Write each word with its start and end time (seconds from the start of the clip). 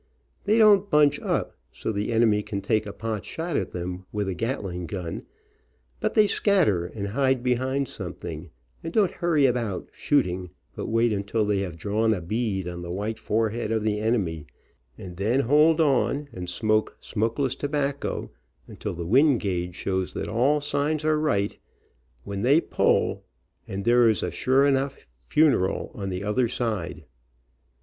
They 0.45 0.57
don't 0.57 0.89
bunch 0.89 1.19
up, 1.19 1.55
so 1.71 1.91
the 1.91 2.11
enemy 2.11 2.41
can 2.41 2.59
take 2.59 2.87
a 2.87 2.91
pot 2.91 3.23
shot 3.23 3.55
at 3.55 3.69
them, 3.69 4.07
with 4.11 4.27
a 4.29 4.33
Catling 4.33 4.87
gun, 4.87 5.21
but 5.99 6.15
they 6.15 6.25
scatter, 6.25 6.87
and 6.87 7.09
hide 7.09 7.43
behind 7.43 7.87
something, 7.87 8.49
and 8.83 8.91
don't 8.91 9.11
hurry 9.11 9.45
about 9.45 9.89
shooting, 9.91 10.49
but 10.75 10.87
wait 10.87 11.13
until 11.13 11.45
they 11.45 11.59
have 11.59 11.77
drawn 11.77 12.15
a 12.15 12.19
bead 12.21 12.67
on 12.67 12.81
the 12.81 12.89
white 12.89 13.19
forehead 13.19 13.71
of 13.71 13.83
the 13.83 13.99
enemy, 13.99 14.47
and 14.97 15.17
then 15.17 15.41
hold 15.41 15.79
on, 15.79 16.29
and 16.33 16.49
smoke 16.49 16.97
smokeless 16.99 17.55
tobacco, 17.55 18.31
until 18.67 18.95
the 18.95 19.05
wind 19.05 19.39
gauge 19.39 19.75
shows 19.75 20.15
that 20.15 20.27
all 20.27 20.59
signs 20.59 21.05
are 21.05 21.19
right, 21.19 21.59
when 22.23 22.41
they 22.41 22.59
pull, 22.59 23.23
and 23.67 23.85
there 23.85 24.09
is 24.09 24.23
a 24.23 24.31
sure 24.31 24.65
enough 24.65 24.97
funeral 25.27 25.91
over 25.93 26.01
on 26.01 26.09
the 26.09 26.23
other 26.23 26.47
side. 26.47 27.03